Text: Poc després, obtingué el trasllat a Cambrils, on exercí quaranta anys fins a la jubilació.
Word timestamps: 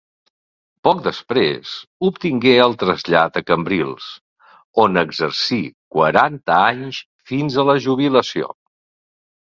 Poc 0.85 1.01
després, 1.07 1.73
obtingué 2.07 2.53
el 2.63 2.73
trasllat 2.83 3.37
a 3.41 3.45
Cambrils, 3.51 4.07
on 4.85 4.97
exercí 5.05 5.61
quaranta 5.97 6.57
anys 6.75 7.03
fins 7.33 7.59
a 7.65 7.71
la 7.73 7.77
jubilació. 7.89 8.51